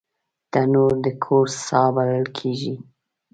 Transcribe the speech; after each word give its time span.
تنور 0.51 0.93
د 1.05 1.07
کور 1.23 1.47
ساه 1.65 1.89
بلل 1.95 2.25
کېږي 2.37 2.73